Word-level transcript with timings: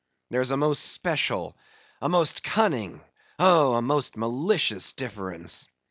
There's 0.31 0.49
a 0.49 0.57
most 0.57 0.79
special, 0.79 1.55
a 2.01 2.09
most 2.09 2.41
cunning, 2.41 3.01
oh, 3.37 3.75
a 3.75 3.83
most 3.83 4.17
malicious 4.17 4.93
difference! 4.93 5.67